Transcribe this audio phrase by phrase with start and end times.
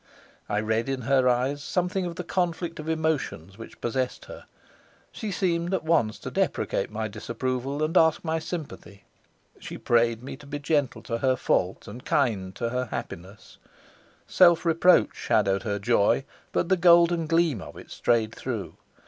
[0.49, 4.45] I read in her eyes something of the conflict of emotions which possessed her;
[5.11, 9.03] she seemed at once to deprecate my disapproval and to ask my sympathy;
[9.59, 13.59] she prayed me to be gentle to her fault and kind to her happiness;
[14.25, 18.77] self reproach shadowed her joy, but the golden gleam of it strayed through.